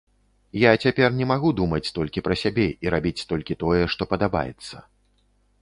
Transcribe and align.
Я 0.61 0.71
цяпер 0.85 1.09
не 1.19 1.27
магу 1.31 1.51
думаць 1.59 1.91
толькі 1.99 2.23
пра 2.29 2.35
сябе 2.45 2.67
і 2.87 2.95
рабіць 2.97 3.25
толькі 3.33 3.59
тое, 3.65 3.79
што 3.97 4.09
падабаецца. 4.15 4.75